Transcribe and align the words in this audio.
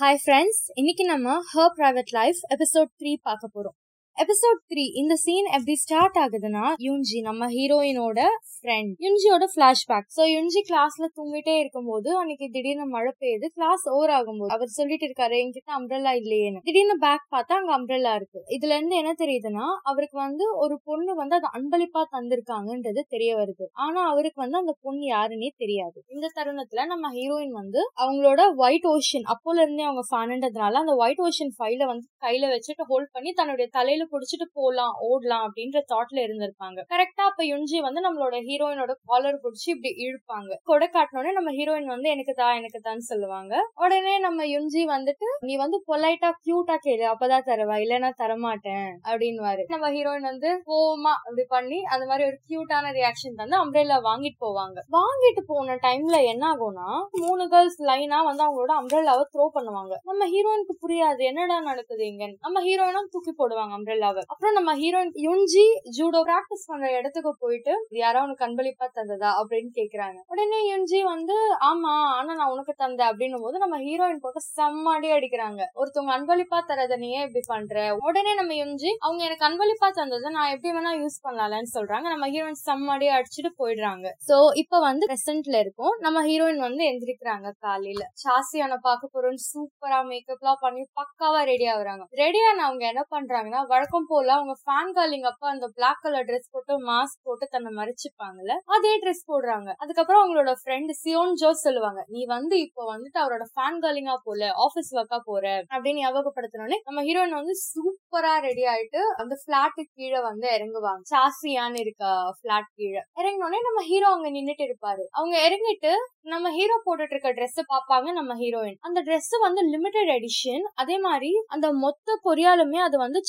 Hi 0.00 0.18
friends 0.24 0.60
இன்னைக்கு 0.74 1.04
நம்ம 1.04 1.28
her 1.52 1.72
private 1.76 2.10
life 2.10 2.40
episode 2.48 2.90
three 2.98 3.12
பார்க்க 3.22 3.48
போறோம். 3.54 3.74
எபிசோட் 4.18 4.60
த்ரீ 4.68 4.84
இந்த 4.94 5.14
சீன் 5.16 5.48
எப்படி 5.52 5.74
ஸ்டார்ட் 5.76 6.16
ஆகுதுன்னா 6.18 6.62
யுன்ஜி 6.86 7.18
நம்ம 7.20 7.46
ஹீரோயினோட 7.48 8.20
ஃப்ரெண்ட் 8.54 8.92
யுன்ஜியோட 9.04 9.44
பிளாஷ்பேக் 9.54 10.06
ஸோ 10.16 10.22
யுன்ஜி 10.28 10.60
கிளாஸ்ல 10.68 11.06
தூங்கிட்டே 11.16 11.54
இருக்கும்போது 11.58 12.08
அன்னைக்கு 12.18 12.46
திடீர்னு 12.48 12.86
மழை 12.86 13.12
பெய்யுது 13.20 13.46
கிளாஸ் 13.48 13.84
ஓவர் 13.88 14.12
ஆகும்போது. 14.12 14.50
அவர் 14.52 14.70
சொல்லிட்டு 14.70 15.06
இருக்காரு 15.08 15.36
என்கிட்ட 15.42 15.70
அம்ப்ரல்லா 15.72 16.12
இல்லையேன்னு. 16.12 16.62
திடீர்னு 16.64 16.96
பேக் 16.98 17.26
பார்த்தா 17.30 17.58
அங்க 17.60 17.72
அம்ப்ரெல்லா 17.76 18.14
இருக்கு. 18.14 18.40
இதுல 18.48 18.76
இருந்து 18.76 18.96
என்ன 18.96 19.12
தெரியுதுன்னா 19.18 19.66
அவருக்கு 19.82 20.18
வந்து 20.18 20.46
ஒரு 20.56 20.78
பொண்ணு 20.84 21.14
வந்து 21.14 21.36
அதை 21.36 21.50
அன்பளிப்பா 21.52 22.02
தந்திருக்காங்கன்றது 22.16 23.04
தெரிய 23.08 23.30
வருது. 23.36 23.66
ஆனா 23.78 24.02
அவருக்கு 24.08 24.40
வந்து 24.40 24.58
அந்த 24.58 24.74
பொண்ணு 24.82 25.06
யாருன்னே 25.08 25.52
தெரியாது. 25.56 25.98
இந்த 26.08 26.32
தருணத்துல 26.36 26.86
நம்ம 26.86 27.12
ஹீரோயின் 27.12 27.54
வந்து 27.60 27.80
அவங்களோட 27.96 28.40
ஒயிட் 28.64 28.90
ஓஷன் 28.94 29.28
அப்போல 29.28 29.60
இருந்தே 29.60 29.86
அவங்க 29.90 30.06
ஃபேனுன்றதுனால 30.10 30.82
அந்த 30.82 30.96
ஒயிட் 30.96 31.24
ஓஷன் 31.26 31.54
ஃபைல 31.58 31.82
வந்து 31.86 32.06
கையில 32.22 32.52
வச்சுட்டு 32.52 32.90
ஹோல்ட் 32.90 33.12
பண்ணி 33.12 33.32
தன்னுடைய 33.32 33.68
தலையில 33.70 34.06
பிடிச்சிட்டு 34.12 34.46
போலாம் 34.58 34.94
ஓடலாம் 35.08 35.44
அப்படின்ற 35.46 35.82
தாட்ல 35.92 36.18
இருந்திருப்பாங்க. 36.26 36.78
கரெக்டா 36.92 37.24
அப்ப 37.30 37.44
யுஞ்சி 37.52 37.78
வந்து 37.86 38.02
நம்மளோட 38.06 38.36
ஹீரோயினோட 38.48 38.94
காலர் 39.10 39.40
புடிச்சு 39.44 39.68
இப்படி 39.74 39.92
இழுப்பாங்க. 40.04 40.52
கொடை 40.70 40.88
காட்டினோடனே 40.88 41.34
நம்ம 41.38 41.52
ஹீரோயின் 41.58 41.92
வந்து 41.94 42.08
எனக்கு 42.14 42.34
தான் 42.42 42.56
எனக்கு 42.60 42.80
தான் 42.88 43.06
சொல்லுவாங்க. 43.10 43.54
உடனே 43.84 44.14
நம்ம 44.26 44.46
யுஞ்சி 44.54 44.82
வந்துட்டு 44.94 45.28
நீ 45.48 45.56
வந்து 45.64 45.80
பொலைட்டா 45.90 46.30
கியூட்டா 46.44 46.76
கேளு 46.86 47.04
அப்பதான் 47.12 47.46
தருவா 47.50 47.76
இல்லைன்னா 47.84 48.12
தரமாட்டேன் 48.22 48.90
அப்படின்னு 49.08 49.66
நம்ம 49.74 49.86
ஹீரோயின் 49.96 50.28
வந்து 50.30 50.50
கோவமா 50.70 51.12
அப்படி 51.24 51.44
பண்ணி 51.54 51.78
அந்த 51.92 52.04
மாதிரி 52.10 52.26
ஒரு 52.28 52.38
கியூட்டான 52.48 52.92
ரியாக்ஷன் 52.98 53.38
தந்து 53.40 53.56
அம்ப்ரெல்லா 53.62 53.96
வாங்கிட்டு 54.08 54.38
போவாங்க. 54.46 54.78
வாங்கிட்டு 54.96 55.42
போன 55.50 55.76
டைம்ல 55.86 56.16
என்ன 56.32 56.44
ஆகும்னா 56.52 56.88
மூணு 57.24 57.44
கேர்ள்ஸ் 57.52 57.80
லைனா 57.90 58.18
வந்து 58.28 58.42
அவங்களோட 58.46 58.72
அம்ப்ரெல்லாவை 58.80 59.24
த்ரோ 59.34 59.46
பண்ணுவாங்க. 59.56 59.94
நம்ம 60.10 60.26
ஹீரோயினுக்கு 60.34 60.74
புரியாது 60.84 61.22
என்னடா 61.30 61.56
நடக்குது 61.70 62.04
இங்க 62.10 62.26
நம்ம 62.46 62.62
ஹீரோயினும் 62.66 63.10
தூக்கி 63.14 63.32
போடுவாங்க 63.40 63.74
லவர் 64.02 64.26
அப்புறம் 64.28 64.52
நம்ம 64.52 64.70
ஹீரோயின் 64.74 65.12
யுஞ்சி 65.26 65.64
ஜூடோ 65.98 66.20
பிராக்டிஸ் 66.22 66.66
பண்ற 66.66 66.88
இடத்துக்கு 66.92 67.32
போயிட்டு 67.40 67.72
யாரோ 67.98 68.22
உனக்கு 68.22 68.46
அன்பளிப்பா 68.46 68.86
தந்ததா? 68.94 69.30
அப்படின்னு 69.40 69.70
கேக்குறாங்க. 69.76 70.18
உடனே 70.26 70.60
யுஞ்சி 70.70 71.02
வந்து 71.04 71.36
ஆமா 71.70 71.92
ஆனா 72.16 72.34
நான் 72.34 72.50
உனக்கு 72.50 72.74
தந்தேன். 72.78 73.08
அப்படின்னும் 73.08 73.40
போது 73.40 73.58
நம்ம 73.58 73.78
ஹீரோயின் 73.78 74.20
போட்டு 74.20 74.40
செம்மாடி 74.56 75.08
அடிக்கிறாங்க. 75.10 75.60
ஒருத்தவங்க 75.74 76.12
அன்பளிப்பா 76.18 76.60
தரத 76.66 76.96
நீ 76.96 77.10
ஏன் 77.10 77.26
இப்படி 77.26 77.44
பண்ற? 77.46 77.76
உடனே 78.02 78.34
நம்ம 78.34 78.54
யுஞ்சி 78.54 78.90
அவங்க 78.98 79.24
எனக்கு 79.24 79.46
அன்பளிப்பா 79.48 79.90
தந்ததை 80.00 80.30
நான் 80.30 80.50
எப்படி 80.50 80.72
வேணா 80.76 80.92
யூஸ் 81.00 81.18
பண்ணலாம்னு 81.24 81.74
சொல்றாங்க. 81.74 82.06
நம்ம 82.08 82.28
ஹீரோயின் 82.28 82.60
செம்மாடி 82.66 83.08
அடிச்சுட்டு 83.16 83.52
போயிடுறாங்க. 83.58 84.06
சோ 84.28 84.38
இப்ப 84.54 84.80
வந்து 84.80 85.06
பிரசன்ட்ல 85.06 85.58
இருக்கும். 85.58 85.94
நம்ம 85.98 86.22
ஹீரோயின் 86.22 86.58
வந்து 86.58 86.84
எந்திரிக்கிறாங்க 86.84 87.52
காலையில. 87.60 88.02
சாசியான 88.24 88.76
பாக்க 88.80 89.10
போறோம்னு 89.14 89.42
சூப்பரா 89.50 90.00
மேக்கப்லாம் 90.10 90.60
பண்ணி 90.60 90.82
பக்காவா 91.00 91.42
ரெடி 91.44 91.66
ஆகுறாங்க. 91.66 92.04
ரெடி 92.22 92.40
ஆன 92.42 92.62
அவங்க 92.62 92.84
என்ன 92.86 93.02
பண்றாங்கன்னா 93.10 93.60
வழக்கம் 93.88 94.08
போல 94.10 94.28
அவங்க 94.36 94.54
ஃபேன் 94.62 94.90
காலிங் 94.96 95.26
அப்ப 95.28 95.44
அந்த 95.50 95.66
பிளாக் 95.76 96.00
கலர் 96.04 96.26
ட்ரெஸ் 96.28 96.50
போட்டு 96.54 96.72
மாஸ்க் 96.88 97.20
போட்டு 97.26 97.44
தன்னை 97.54 97.70
மறைச்சிப்பாங்கல்ல? 97.78 98.54
அதே 98.74 98.90
ட்ரெஸ் 99.02 99.22
போடுறாங்க. 99.30 99.68
அதுக்கப்புறம் 99.82 100.20
அவங்களோட 100.22 100.52
ஃப்ரெண்ட் 100.60 100.92
சியோன் 101.00 101.32
ஜோஸ் 101.42 101.64
சொல்லுவாங்க 101.66 102.00
நீ 102.14 102.22
வந்து 102.32 102.54
இப்போ 102.64 102.82
வந்துட்டு 102.90 103.18
அவரோட 103.22 103.44
ஃபேன் 103.52 103.78
காலிங்கா 103.84 104.16
போல 104.26 104.50
ஆபீஸ் 104.64 104.90
ஒர்க்கா 104.98 105.18
போற 105.30 105.44
அப்படின்னு 105.72 106.02
ஞாபகப்படுத்தினோடனே 106.02 106.78
நம்ம 106.88 107.04
ஹீரோயின் 107.08 107.38
வந்து 107.40 107.54
சூப்பரா 107.62 108.34
ரெடி 108.46 108.66
ஆயிட்டு 108.72 109.02
அந்த 109.22 109.36
பிளாட்டு 109.44 109.84
கீழே 109.88 110.20
வந்து 110.28 110.46
இறங்குவாங்க. 110.56 111.02
சாசியான்னு 111.12 111.80
இருக்கா 111.84 112.12
பிளாட் 112.42 112.70
கீழே. 112.78 113.02
இறங்கினோடனே 113.20 113.62
நம்ம 113.68 113.86
ஹீரோ 113.90 114.10
அங்க 114.16 114.30
நின்னுட்டு 114.36 114.66
இருப்பாரு. 114.68 115.06
அவங்க 115.18 115.36
இறங்கிட்டு 115.48 115.94
நம்ம 116.34 116.46
ஹீரோ 116.58 116.78
போட்டுட்டு 116.86 117.14
இருக்க 117.14 117.32
ட்ரெஸ் 117.36 117.60
பாப்பாங்க 117.72 118.08
நம்ம 118.20 118.32
ஹீரோயின் 118.42 118.78
அந்த 118.88 118.98
ட்ரெஸ் 119.08 119.32
வந்து 119.46 119.60
லிமிடெட் 119.72 120.12
எடிஷன் 120.18 120.64
அதே 120.82 120.98
மாதிரி 121.08 121.32
அந்த 121.54 121.66
மொத்த 121.84 122.18
பொரியாலுமே 122.28 122.80
அது 122.88 122.96
வந்து 123.06 123.20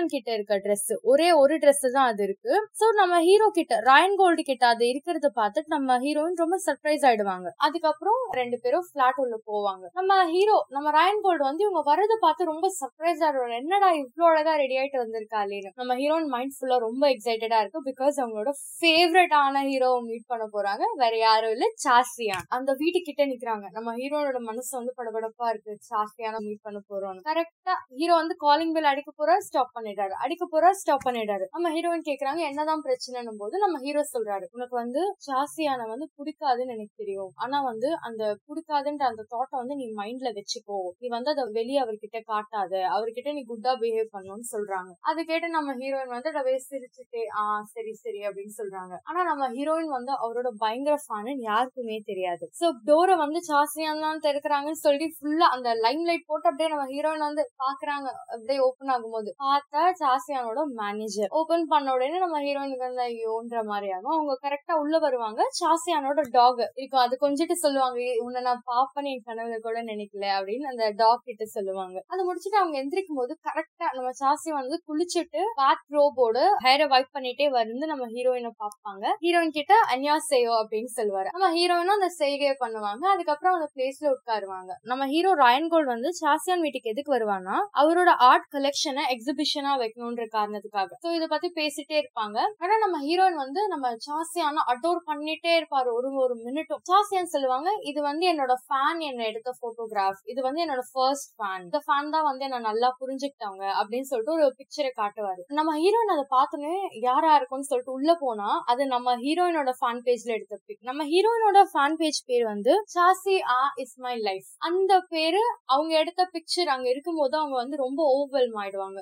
சாசியான் 0.00 0.12
கிட்ட 0.14 0.30
இருக்க 0.36 0.54
ட்ரெஸ் 0.64 0.90
ஒரே 1.10 1.26
ஒரு 1.40 1.54
ட்ரெஸ் 1.62 1.84
தான் 1.96 2.08
அது 2.10 2.22
இருக்கு. 2.26 2.52
சோ 2.80 2.86
நம்ம 3.00 3.14
ஹீரோ 3.26 3.46
கிட்ட 3.58 3.74
ராயன் 3.88 4.16
கோல்டு 4.20 4.42
கிட்ட 4.50 4.64
அது 4.72 4.84
இருக்கிறத 4.92 5.28
பார்த்துட்டு 5.40 5.72
நம்ம 5.74 5.96
ஹீரோயின் 6.04 6.38
ரொம்ப 6.42 6.56
சர்ப்ரைஸ் 6.66 7.04
ஆயிடுவாங்க. 7.08 7.48
அதுக்கப்புறம் 7.66 8.20
ரெண்டு 8.40 8.56
பேரும் 8.62 8.86
பிளாட் 8.94 9.20
உள்ள 9.24 9.36
போவாங்க. 9.50 9.84
நம்ம 9.98 10.16
ஹீரோ 10.34 10.56
நம்ம 10.76 10.90
ராயன் 10.98 11.22
கோல்டு 11.26 11.44
வந்து 11.48 11.64
இவங்க 11.66 11.82
வரத 11.90 12.16
பார்த்து 12.24 12.50
ரொம்ப 12.52 12.68
சர்ப்ரைஸ் 12.80 13.22
ஆயிடுவாங்க 13.26 13.56
என்னடா 13.62 13.90
இவ்வளவு 14.02 14.28
அழகா 14.30 14.54
ரெடி 14.62 14.78
ஆயிட்டு 14.82 15.02
வந்திருக்காளேன்னு 15.04 15.72
நம்ம 15.82 15.96
ஹீரோயின் 16.02 16.30
மைண்ட் 16.34 16.56
ஃபுல்லா 16.56 16.78
ரொம்ப 16.88 17.04
எக்ஸைட்டடா 17.14 17.60
இருக்கு 17.64 17.82
பிகாஸ் 17.90 18.18
அவங்களோட 18.22 18.52
ஃபேவரட்டான 18.78 19.64
ஹீரோ 19.70 19.90
மீட் 20.08 20.30
பண்ண 20.32 20.46
போறாங்க. 20.56 20.84
வேற 21.02 21.14
யாரும் 21.26 21.54
இல்ல 21.56 21.68
சாஸ்தியான். 21.86 22.46
அந்த 22.58 22.70
வீட்டு 22.82 23.00
கிட்ட 23.10 23.22
நிக்கிறாங்க. 23.32 23.66
நம்ம 23.76 23.88
ஹீரோனோட 24.00 24.40
மனசு 24.50 24.72
வந்து 24.80 24.94
படபடப்பா 24.98 25.46
இருக்கு. 25.52 25.72
சாஸ்தியான 25.92 26.36
மீட் 26.48 26.64
பண்ண 26.66 26.78
போறோம் 26.90 27.22
கரெக்டா 27.30 27.74
ஹீரோ 28.00 28.14
வந்து 28.22 28.34
காலிங் 28.46 28.74
பெல் 28.74 28.90
அடிக்க 28.92 29.10
போறா 29.20 29.34
ஸ்டாப் 29.46 29.74
பண்ணிடுறாரு. 29.80 30.14
அடிக்க 30.24 30.44
போறா 30.52 30.70
ஸ்டாப் 30.80 31.06
பண்ணிடுறாரு. 31.08 31.44
நம்ம 31.56 31.70
ஹீரோயின் 31.76 32.06
கேக்குறாங்க 32.10 32.40
என்னதான் 32.50 32.84
பிரச்சனைன்னு 32.86 33.34
போது 33.42 33.64
நம்ம 33.64 33.76
ஹீரோ 33.86 34.02
சொல்றாரு. 34.14 34.46
உனக்கு 34.52 34.74
வந்து 34.82 35.02
ஜாஸ்தியான 35.28 35.86
வந்து 35.92 36.06
பிடிக்காதுன்னு 36.18 36.74
எனக்கு 36.76 36.94
தெரியும். 37.02 37.32
ஆனா 37.44 37.58
வந்து 37.70 37.88
அந்த 38.08 38.22
பிடிக்காதுன்ற 38.48 39.04
அந்த 39.10 39.22
தாட்டை 39.34 39.56
வந்து 39.62 39.76
நீ 39.80 39.86
மைண்ட்ல 40.00 40.30
வச்சுக்கோ. 40.38 40.78
நீ 41.00 41.08
வந்து 41.08 41.30
அதை 41.34 41.44
வெளியே 41.58 41.80
அவர்கிட்ட 41.84 42.20
காட்டாத. 42.32 42.72
அவர்கிட்ட 42.96 43.32
நீ 43.38 43.44
குட்டா 43.50 43.72
பிஹேவ் 43.82 44.12
பண்ணணும்னு 44.16 44.48
சொல்றாங்க. 44.54 44.90
அது 45.10 45.20
கேட்டு 45.24 45.48
நம்ம 45.56 45.74
ஹீரோயின் 45.82 46.14
வந்து 46.16 46.32
அதை 46.34 46.54
சிரிச்சுட்டே 46.68 47.22
ஆ 47.42 47.44
சரி 47.74 47.94
சரி 48.04 48.20
அப்படின்னு 48.28 48.54
சொல்றாங்க. 48.60 48.94
ஆனா 49.08 49.20
நம்ம 49.30 49.48
ஹீரோயின் 49.56 49.92
வந்து 49.98 50.12
அவரோட 50.24 50.48
பயங்கர 50.64 50.96
ஃபேனு 51.04 51.34
யாருக்குமே 51.48 51.98
தெரியாது. 52.10 52.44
சோ 52.60 52.68
டோரை 52.88 53.16
வந்து 53.24 53.40
சாசியான் 53.50 54.04
தான் 54.06 54.22
திறக்கிறாங்கன்னு 54.26 54.84
சொல்லி 54.86 55.08
ஃபுல்லா 55.16 55.48
அந்த 55.56 55.68
லைம் 55.84 56.04
லைட் 56.08 56.28
போட்டு 56.30 56.48
அப்படியே 56.50 56.70
நம்ம 56.74 56.86
ஹீரோயின் 56.94 57.26
வந்து 57.28 57.44
பாக்குறாங்க. 57.64 58.08
அப்படியே 58.34 58.60
ஓபன் 58.66 58.92
ஆகும்போது. 58.94 59.30
பார்த்தா 59.72 59.90
சாசியானோட 60.00 60.60
மேனேஜர் 60.78 61.32
ஓபன் 61.38 61.64
பண்ண 61.72 61.88
உடனே 61.96 62.16
நம்ம 62.18 62.38
ஹீரோயினுக்கு 62.44 62.84
வந்து 62.86 63.02
ஐயோன்ற 63.02 63.58
மாதிரி 63.64 63.88
ஆகும். 63.96 64.14
அவங்க 64.14 64.32
கரெக்டா 64.44 64.74
உள்ள 64.82 64.94
வருவாங்க. 65.04 65.40
சாசியானோட 65.58 66.20
டாக் 66.36 66.60
இருக்கும். 66.76 67.02
அது 67.04 67.14
கொஞ்சிட்டு 67.24 67.56
சொல்லுவாங்க 67.64 67.98
உன்னை 68.24 68.40
நான் 68.46 68.62
பாப்பேன் 68.70 69.08
என் 69.10 69.22
கனவுல 69.28 69.56
கூட 69.66 69.82
நினைக்கல 69.82 70.24
அப்படின்னு 70.36 70.66
அந்த 70.72 70.86
டாக் 71.02 71.22
கிட்ட 71.28 71.46
சொல்லுவாங்க. 71.56 71.96
அதை 72.12 72.24
முடிச்சுட்டு 72.28 72.60
அவங்க 72.62 72.76
எந்திரிக்கும் 72.82 73.20
போது 73.20 73.36
கரெக்டா 73.48 73.88
நம்ம 73.98 74.10
சாசி 74.22 74.50
வந்து 74.60 74.78
குளிச்சுட்டு 74.88 75.42
பாத் 75.60 75.86
ரோபோட 75.96 76.38
ஹேரை 76.66 76.88
வைப் 76.94 77.12
பண்ணிட்டே 77.18 77.48
வந்து 77.58 77.86
நம்ம 77.92 78.08
ஹீரோயினை 78.16 78.52
பார்ப்பாங்க. 78.64 79.04
ஹீரோயின் 79.24 79.56
கிட்ட 79.58 79.74
அன்யா 79.94 80.16
செய்யோ 80.32 80.52
அப்படின்னு 80.62 80.92
சொல்லுவாரு. 80.98 81.30
நம்ம 81.36 81.52
ஹீரோயினும் 81.58 81.98
அந்த 81.98 82.10
செய்கையை 82.20 82.56
பண்ணுவாங்க. 82.64 83.04
அதுக்கப்புறம் 83.14 83.56
அந்த 83.58 83.68
பிளேஸ்ல 83.74 84.08
உட்காருவாங்க. 84.16 84.70
நம்ம 84.82 85.06
ஹீரோ 85.14 85.32
ராயன் 85.44 85.70
கோல்ட் 85.74 85.94
வந்து 85.94 86.12
சாசியான் 86.22 86.64
வீட்டுக்கு 86.66 86.92
எதுக்கு 86.94 87.16
வருவானா 87.18 87.56
அவரோட 87.84 88.10
ஆர்ட் 88.30 88.50
கலெக்ஷனை 88.56 89.04
எக்ஸிபிஷன் 89.16 89.58
வைக்கணும்ன்ற 89.80 90.24
காரணத்துக்காக. 90.36 90.90
சோ 91.04 91.08
இத 91.16 91.24
பத்தி 91.32 91.48
பேசிட்டே 91.60 91.96
இருப்பாங்க. 92.00 92.38
ஆனா 92.62 92.74
நம்ம 92.84 92.96
ஹீரோயின் 93.06 93.38
வந்து 93.44 93.60
நம்ம 93.72 93.92
சாசியான 94.06 94.64
அடோர் 94.72 95.00
பண்ணிட்டே 95.10 95.52
இருப்பாரு. 95.60 95.88
ஒரு 95.98 96.08
ஒரு 96.24 96.34
மினிட்டும் 96.46 96.82
சாசியான் 96.90 97.32
சொல்லுவாங்க 97.34 97.68
இது 97.90 98.00
வந்து 98.08 98.24
என்னோட 98.32 98.54
ஃபேன் 98.66 99.00
என்ன 99.10 99.26
எடுத்த 99.30 99.54
போட்டோகிராஃப் 99.62 100.20
இது 100.32 100.40
வந்து 100.48 100.62
என்னோட 100.64 100.84
ஃபர்ஸ்ட் 100.92 101.32
ஃபேன் 101.38 101.64
இந்த 101.66 101.80
ஃபேன் 101.86 102.12
தான் 102.14 102.26
வந்து 102.28 102.44
என்ன 102.48 102.60
நல்லா 102.68 102.90
புரிஞ்சுக்கிட்டாங்க 103.00 103.62
அப்படின்னு 103.80 104.08
சொல்லிட்டு 104.10 104.36
ஒரு 104.38 104.48
பிக்சரை 104.60 104.92
காட்டுவாரு. 105.00 105.42
நம்ம 105.58 105.76
ஹீரோயின் 105.82 106.14
அதை 106.16 106.26
பார்த்தோன்னே 106.36 106.74
யாரா 107.08 107.32
இருக்கும்னு 107.38 107.68
சொல்லிட்டு 107.70 107.96
உள்ள 107.98 108.10
போனா 108.24 108.50
அது 108.72 108.82
நம்ம 108.94 109.16
ஹீரோயினோட 109.24 109.72
ஃபேன் 109.80 110.02
பேஜ்ல 110.06 110.36
எடுத்த 110.38 110.58
பிக் 110.66 110.82
நம்ம 110.90 111.04
ஹீரோயினோட 111.12 111.60
ஃபேன் 111.72 111.98
பேஜ் 112.00 112.20
பேர் 112.30 112.44
வந்து 112.52 112.72
sassy 112.94 113.36
ah 113.58 113.60
is 113.84 113.96
my 114.04 114.14
life. 114.28 114.48
அந்த 114.68 114.92
பேரு 115.12 115.42
அவங்க 115.74 115.92
எடுத்த 116.02 116.22
பிக்சர் 116.34 116.72
அங்க 116.74 116.88
இருக்கும்போது 116.90 117.34
அவங்க 117.40 117.56
வந்து 117.62 117.76
ரொம்ப 117.84 118.00
ஓவர்வெல்ம் 118.16 118.58
ஆயிடுவாங்க. 118.62 119.00